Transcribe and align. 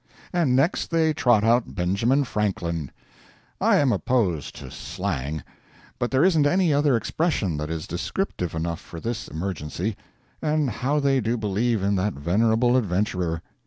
And 0.33 0.55
next 0.55 0.89
they 0.89 1.13
trot 1.13 1.43
out 1.43 1.75
Benjamin 1.75 2.23
Franklin. 2.23 2.89
I 3.61 3.75
am 3.75 3.91
opposed 3.91 4.55
to 4.55 4.71
slang; 4.71 5.43
but 5.99 6.09
there 6.09 6.23
isn't 6.25 6.47
any 6.47 6.73
other 6.73 6.97
expression 6.97 7.57
that 7.57 7.69
is 7.69 7.85
descriptive 7.85 8.55
enough 8.55 8.79
for 8.81 8.99
this 8.99 9.27
emergency. 9.27 9.95
And 10.41 10.71
how 10.71 10.99
they 10.99 11.21
do 11.21 11.37
believe 11.37 11.83
in 11.83 11.97
that 11.97 12.15
venerable 12.15 12.77
adventurer! 12.77 13.43